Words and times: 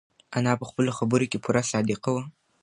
انا 0.37 0.53
په 0.59 0.65
خپلو 0.69 0.91
خبرو 0.97 1.29
کې 1.31 1.37
پوره 1.43 1.61
صادقه 1.71 2.09
وه. 2.15 2.23